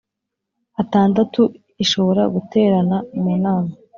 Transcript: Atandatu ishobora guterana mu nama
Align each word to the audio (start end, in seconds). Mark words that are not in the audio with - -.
Atandatu 0.81 1.41
ishobora 1.83 2.23
guterana 2.33 2.97
mu 3.21 3.31
nama 3.43 3.73